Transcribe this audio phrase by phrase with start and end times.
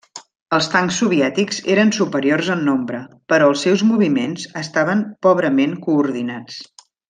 [0.57, 3.03] Els tancs soviètics eren superiors en nombre,
[3.33, 6.61] però els seus moviments estaven pobrament coordinats.